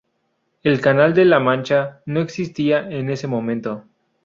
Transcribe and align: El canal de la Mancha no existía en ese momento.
El 0.63 0.81
canal 0.81 1.13
de 1.13 1.25
la 1.25 1.39
Mancha 1.39 2.01
no 2.07 2.21
existía 2.21 2.89
en 2.89 3.11
ese 3.11 3.27
momento. 3.27 3.83